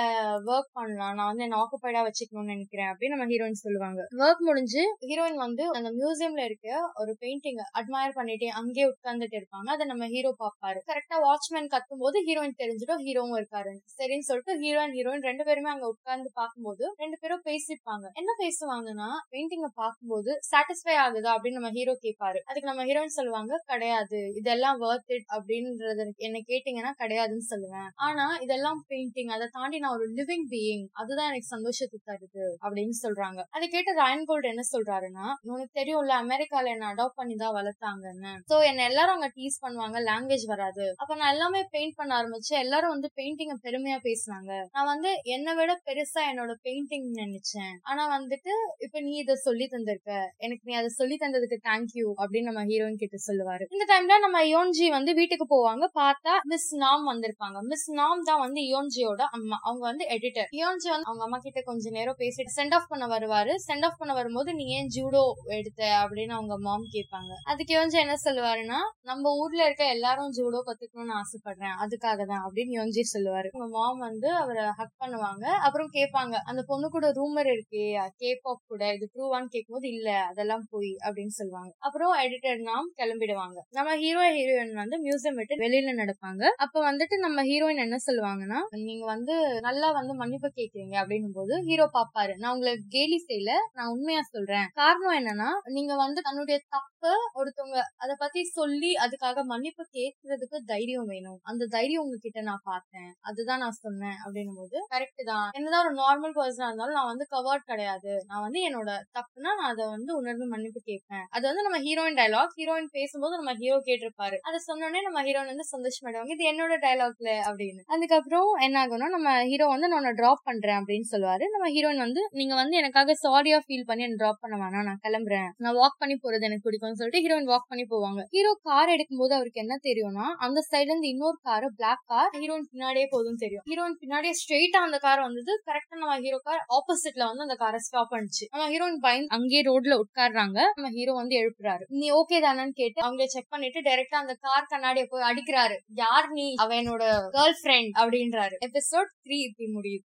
ஒர்க் 0.51 0.71
பண்ணலாம். 0.77 1.15
நான் 1.17 1.29
வந்து 1.31 1.43
என்ன 1.45 1.57
ஆக்குபைடா 1.61 2.01
வச்சுக்கணும்னு 2.07 2.53
நினைக்கிறேன். 2.53 2.89
அப்படின்னு 2.91 3.15
நம்ம 3.15 3.27
ஹீரோயின் 3.31 3.59
சொல்லுவாங்க. 3.63 4.01
ஒர்க் 4.23 4.43
முடிஞ்சு 4.49 4.83
ஹீரோயின் 5.09 5.39
வந்து 5.45 5.63
அந்த 5.77 5.89
மியூசியம்ல 5.99 6.43
இருக்க 6.49 6.67
ஒரு 7.01 7.11
பெயிண்டிங் 7.23 7.59
அட்மயர் 7.79 8.15
பண்ணிட்டு 8.19 8.47
அங்கேயே 8.59 8.87
உட்கார்ந்துட்டு 8.93 9.37
இருப்பாங்க. 9.39 9.69
அதை 9.75 9.85
நம்ம 9.91 10.07
ஹீரோ 10.13 10.31
பாப்பாரு 10.43 10.81
கரெக்டா 10.91 11.19
வாட்ச்மேன் 11.27 11.71
கத்தும் 11.75 12.03
போது 12.03 12.19
ஹீரோயின் 12.29 12.57
தெரிஞ்சிடும் 12.63 13.03
ஹீரோவும் 13.07 13.37
இருக்காரு. 13.39 13.73
சரின்னு 13.99 14.27
சொல்லிட்டு 14.29 14.55
ஹீரோயின் 14.63 14.95
ஹீரோயின் 14.97 15.27
ரெண்டு 15.29 15.45
பேருமே 15.49 15.71
அங்க 15.75 15.87
உட்கார்ந்து 15.93 16.31
பார்க்கும்போது 16.41 16.85
ரெண்டு 17.03 17.19
பேரும் 17.21 17.45
பேசிப்பாங்க. 17.49 18.05
என்ன 18.21 18.31
பேசுவாங்கன்னா 18.43 19.09
பெயிண்டிங்க 19.33 19.69
பார்க்கும்போது 19.81 20.31
சாட்டிஸ்ஃபை 20.51 20.97
ஆகுதா 21.05 21.31
அப்படின்னு 21.35 21.59
நம்ம 21.59 21.73
ஹீரோ 21.79 21.95
கேட்பாரு. 22.05 22.41
அதுக்கு 22.49 22.71
நம்ம 22.71 22.85
ஹீரோயின் 22.89 23.17
சொல்லுவாங்க 23.19 23.61
கிடையாது. 23.71 24.19
இதெல்லாம் 24.41 24.77
ஒர்த் 24.87 25.13
இட் 25.15 25.29
அப்படின்றது 25.37 26.03
என்ன 26.27 26.37
கேட்டீங்கன்னா 26.51 26.93
கிடையாதுன்னு 27.03 27.47
சொல்லுவேன். 27.53 27.89
ஆனா 28.07 28.25
இதெல்லாம் 28.48 28.82
பெயிண்டிங் 28.92 29.32
அதை 29.36 29.46
தாண்டி 29.58 29.77
நான் 29.84 29.96
ஒரு 29.98 30.08
லிவிங் 30.18 30.48
பீயிங் 30.54 30.86
அதுதான் 31.01 31.30
எனக்கு 31.32 31.50
சந்தோஷத்தை 31.56 31.98
தருது 32.10 32.46
அப்படின்னு 32.63 32.96
சொல்றாங்க. 33.06 33.39
அதை 33.56 33.66
கேட்டு 33.75 33.92
ராயன் 34.01 34.25
கோல்ட் 34.30 34.50
என்ன 34.51 34.63
சொல்றாருன்னா 34.74 35.27
உனக்கு 35.51 35.72
தெரியும்ல 35.80 36.13
அமெரிக்கால 36.24 36.72
என்ன 36.75 36.86
அடாப்ட் 36.92 37.18
பண்ணி 37.20 37.36
தான் 37.44 37.56
வளர்த்தாங்கன்னு. 37.58 38.34
சோ 38.51 38.56
என்ன 38.70 38.84
எல்லாரும் 38.89 39.16
அங்க 39.18 39.30
டீஸ் 39.38 39.58
பண்ணுவாங்க 39.63 39.98
லாங்குவேஜ் 40.10 40.46
வராது. 40.54 40.86
அப்ப 41.01 41.12
நான் 41.22 41.34
எல்லாமே 41.36 41.62
பெயிண்ட் 41.75 41.98
பண்ண 42.00 42.12
ஆரம்பிச்சேன். 42.20 42.62
எல்லாரும் 42.66 42.94
வந்து 42.96 43.10
பெயிண்டிங்க 43.20 43.56
பெருமையா 43.66 43.98
பேசினாங்க. 44.08 44.51
நான் 44.75 44.89
வந்து 44.94 45.12
என்னை 45.36 45.56
விட 45.60 45.75
பெருசா 45.89 46.24
என்னோட 46.32 46.56
பெயிண்டிங் 46.68 47.10
நினைச்சேன். 47.24 47.75
ஆனா 47.92 48.06
வந்துட்டு 48.18 48.54
இப்ப 48.88 49.01
நீ 49.08 49.13
இதை 49.24 49.38
சொல்லி 49.48 49.68
தந்திருக்க. 49.75 50.12
எனக்கு 50.46 50.63
நீ 50.70 50.75
அதை 50.82 50.92
சொல்லி 51.00 51.18
தந்ததுக்கு 51.24 51.60
தேங்க்யூ 51.70 52.08
அப்படின்னு 52.22 52.50
நம்ம 52.51 52.66
ஹீரோயின் 52.72 53.01
கிட்ட 53.04 53.20
சொல்லுவாரு. 53.27 53.66
இந்த 53.75 53.88
டைம்ல 53.94 54.20
நம்ம 54.25 54.44
யோன்ஜி 54.56 54.88
வந்து 54.98 55.13
வீட்டுக்கு 55.22 55.48
போவாங்க. 55.56 55.86
பார்த்தா 56.01 56.34
மிஸ் 56.54 56.70
நாம் 56.86 57.06
வந்திருப்பாங்க. 57.12 57.58
மிஸ் 57.72 57.88
நாம் 58.01 58.25
தான் 58.30 58.37
வந்து 58.39 58.62
யோன்ஜியோட 58.74 59.22
அம்மா. 59.32 59.58
அவங்க 59.62 59.84
வந்து 59.86 60.06
எடிட்டர் 60.10 60.50
யோன்ஜி 60.53 60.89
வந்து 60.89 61.08
அவங்க 61.10 61.24
அம்மா 61.24 61.38
கிட்ட 61.38 61.62
கொஞ்ச 61.62 61.89
நேரம் 61.89 62.15
பேசிட்டு 62.20 62.51
சென்ட் 62.56 62.74
ஆஃப் 62.74 62.89
பண்ண 62.89 63.06
வருவாரு. 63.08 63.53
சென்ட் 63.67 63.86
ஆஃப் 63.86 63.98
பண்ண 63.98 64.13
வரும்போது 64.13 64.53
நீ 64.53 64.65
ஏன் 64.65 64.89
ஜூடோ 64.96 65.22
எடுத்த? 65.50 65.82
அப்படின்னு 66.03 66.29
அவங்க 66.29 66.58
மாம் 66.60 66.86
கேட்பாங்க. 66.94 67.32
அதுக்கு 67.44 67.74
யோன்ஜி 67.77 67.98
என்ன 68.03 68.15
சொல்லுவாருன்னா 68.24 68.79
நம்ம 69.01 69.32
ஊர்ல 69.36 69.65
இருக்க 69.65 69.86
எல்லாரும் 69.88 70.32
ஜூடோ 70.32 70.62
கத்துக்கணும்னு 70.65 71.15
ஆசைப்படுறேன். 71.22 71.75
அதுக்காக 71.82 72.25
தான். 72.25 72.44
அப்படின்னு 72.46 72.74
யோன்ஜி 72.79 73.01
சொல்லுவாரு. 73.13 73.50
உங்க 73.51 73.67
மாம் 73.70 73.98
வந்து 73.98 74.29
அவரை 74.36 74.63
ஹக் 74.72 74.98
பண்ணுவாங்க. 75.00 75.46
அப்புறம் 75.67 75.89
கேட்பாங்க 75.94 76.36
அந்த 76.44 76.63
பொண்ணு 76.67 76.89
கூட 76.89 77.12
ரூமர் 77.12 77.48
இருக்கே. 77.48 77.86
கே 78.15 78.32
கூட. 78.67 78.94
இது 78.94 79.10
ப்ரூவான்னு 79.13 79.46
கேட்கும்போது 79.46 79.89
இல்ல 79.89 80.10
அதெல்லாம் 80.24 80.65
போய். 80.70 80.96
அப்படின்னு 81.06 81.36
சொல்லுவாங்க. 81.39 81.72
அப்புறம் 81.79 82.13
எடிட்டர் 82.17 82.62
நாம் 82.62 82.91
கிளம்பிடுவாங்க. 82.98 83.60
நம்ம 83.70 83.96
ஹீரோ 83.96 84.22
ஹீரோயின் 84.32 84.74
வந்து 84.74 84.98
மியூசியம் 84.98 85.34
விட்டு 85.34 85.56
வெளியில 85.56 85.91
நடப்பாங்க. 85.96 86.44
அப்ப 86.58 86.91
வந்துட்டு 86.91 87.15
நம்ம 87.17 87.44
ஹீரோயின் 87.44 87.75
என்ன 87.75 87.98
சொல்லுவாங்க? 87.98 88.26
சொல்லுவாங்கன்னா 88.27 88.60
நீங்க 88.88 89.03
வந்து 89.05 89.34
நல்லா 89.67 89.88
வந்து 89.91 90.13
மன்னிப்பு 90.22 90.50
கேக்குறீங்க 90.57 90.96
அப்படின்னும் 91.01 91.36
போது 91.38 91.53
ஹீரோ 91.67 91.86
பாப்பாரு 91.98 92.34
நான் 92.41 92.53
உங்களை 92.55 92.74
கேலி 92.96 93.17
செய்யல 93.27 93.51
நான் 93.77 93.91
உண்மையா 93.93 94.22
சொல்றேன். 94.34 94.67
காரணம் 94.81 95.17
என்னன்னா 95.19 95.50
நீங்க 95.77 95.93
வந்து 95.96 96.19
தன்னுடைய 96.27 96.57
தப்பு 96.75 97.12
ஒருத்தவங்க 97.39 97.79
அத 98.03 98.12
பத்தி 98.24 98.41
சொல்லி 98.57 98.91
அதுக்காக 99.03 99.43
மன்னிப்பு 99.51 99.84
கேட்கறதுக்கு 99.98 100.57
தைரியம் 100.72 101.10
வேணும். 101.13 101.39
அந்த 101.50 101.67
தைரியம் 101.75 102.03
உங்ககிட்ட 102.05 102.41
நான் 102.50 102.63
பார்த்தேன். 102.63 103.10
அதுதான் 103.29 103.63
நான் 103.65 103.77
சொன்னேன். 103.84 104.17
அப்படின்னும் 104.24 104.60
போது 104.62 104.77
கரெக்ட் 104.93 105.24
தான். 105.31 105.48
என்னதான் 105.57 105.84
ஒரு 105.86 105.93
நார்மல் 106.01 106.36
பர்சனா 106.39 106.69
இருந்தாலும் 106.69 106.98
நான் 107.00 107.12
வந்து 107.13 107.27
கவர்ட் 107.36 107.67
கிடையாது. 107.72 108.13
நான் 108.29 108.43
வந்து 108.48 108.62
என்னோட 108.69 108.89
தப்புனா 109.17 109.51
நான் 109.60 109.72
அதை 109.74 109.86
வந்து 109.96 110.12
உணர்ந்து 110.19 110.48
மன்னிப்பு 110.53 110.81
கேட்பேன். 110.89 111.25
அது 111.36 111.43
வந்து 111.50 111.65
நம்ம 111.67 111.79
ஹீரோயின் 111.88 112.19
டைலாக் 112.22 112.57
ஹீரோயின் 112.60 112.91
பேசும்போது 112.98 113.34
நம்ம 113.39 113.53
ஹீரோ 113.62 113.79
கேட்டிருப்பாரு. 113.89 114.39
அதை 114.48 114.60
சொன்னோடனே 114.69 115.01
நம்ம 115.07 115.22
ஹீரோயின் 115.27 115.53
வந்து 115.53 115.67
சந்தோஷமாயிடுவாங்க. 115.74 116.34
இது 116.38 116.46
என்னோட 116.51 116.75
டைலாக்ல 116.86 117.29
அப்படின்னு. 117.50 117.81
அதுக்கப்புறம் 118.17 118.51
என்ன 118.65 118.77
ஆகும்னா 118.83 119.07
நம்ம 119.15 119.29
ஹீரோ 119.50 119.65
வந்து 119.71 119.88
நான் 119.88 120.07
டிராப் 120.19 120.43
பண்றேன் 120.43 120.77
அப்படின்னு 120.81 121.07
சொல்லுவாரு. 121.12 121.45
நம்ம 121.53 121.65
ஹீரோயின் 121.75 122.01
வந்து 122.05 122.21
நீங்க 122.39 122.53
வந்து 122.59 122.75
எனக்காக 122.81 123.13
சாரியா 123.24 123.57
ஃபீல் 123.65 123.86
பண்ணி 123.89 124.03
என்ன 124.07 124.17
ட்ராப் 124.21 124.39
பண்ண 124.43 124.55
வேணாம் 124.62 124.88
நான் 124.89 125.01
கிளம்புறேன். 125.05 125.50
நான் 125.63 125.77
வாக் 125.81 125.97
பண்ணி 126.01 126.15
போறது 126.24 126.47
எனக்கு 126.50 126.65
பிடிக்கும்னு 126.67 127.00
சொல்லிட்டு 127.01 127.21
ஹீரோயின் 127.25 127.50
வாக் 127.51 127.67
பண்ணி 127.71 127.86
போவாங்க. 127.91 128.21
ஹீரோ 128.36 128.51
கார் 128.67 128.93
எடுக்கும்போது 128.95 129.33
அவருக்கு 129.38 129.62
என்ன 129.63 129.75
தெரியும்னா 129.88 130.25
அந்த 130.47 130.63
சைடுல 130.69 130.91
இருந்து 130.91 131.12
இன்னொரு 131.13 131.38
கார் 131.50 131.67
பிளாக் 131.79 132.03
கார் 132.13 132.31
ஹீரோயின் 132.39 132.67
பின்னாடியே 132.74 133.07
போதும் 133.15 133.39
தெரியும். 133.43 133.63
ஹீரோயின் 133.71 133.97
பின்னாடியே 134.03 134.33
ஸ்ட்ரெயிட்டா 134.41 134.81
அந்த 134.88 135.00
கார் 135.05 135.21
வந்தது. 135.27 135.53
கரெக்டா 135.69 136.01
நம்ம 136.03 136.17
ஹீரோ 136.25 136.39
கார் 136.50 136.63
ஆப்போசிட்ல 136.77 137.24
வந்து 137.31 137.45
அந்த 137.47 137.57
காரை 137.63 137.81
ஸ்டாப் 137.88 138.12
பண்ணுச்சு. 138.15 138.45
நம்ம 138.55 138.65
ஹீரோயின் 138.74 139.00
பயந்து 139.07 139.33
அங்கேயே 139.38 139.63
ரோட்ல 139.69 140.00
உட்காடுறாங்க 140.03 140.59
நம்ம 140.79 140.91
ஹீரோ 140.97 141.15
வந்து 141.21 141.38
எழுப்புறாரு. 141.43 141.86
நீ 142.00 142.09
ஓகே 142.21 142.39
தானன்னு 142.47 142.75
கேட்டு 142.81 143.00
அவங்க 143.07 143.29
செக் 143.36 143.51
பண்ணிட்டு 143.55 143.86
டைரக்டா 143.89 144.19
அந்த 144.24 144.36
கார் 144.47 144.71
கண்ணாடியை 144.74 145.07
போய் 145.13 145.27
அடிக்கிறாரு. 145.31 145.77
யார் 146.03 146.29
நீ? 146.39 146.47
அவ 146.63 146.74
என்னோட 146.81 147.03
கேர்ள் 147.38 147.57
ஃபிரெண்ட் 147.62 147.93
அப்படின்றாரு. 148.07 148.55
எபிசோட் 148.69 149.09
த்ரீ 149.25 149.37
இப்படி 149.49 149.67
முடியுது. 149.77 150.05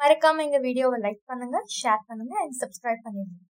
மறக்காம 0.00 0.42
எங்க 0.46 0.58
வீடியோவை 0.68 0.98
லைக் 1.06 1.22
பண்ணுங்க 1.32 1.58
ஷேர் 1.80 2.02
பண்ணுங்க 2.10 2.34
அண்ட் 2.44 2.56
சப்ஸ்கிரைப் 2.62 3.04
பண்ணிடுங்க. 3.06 3.47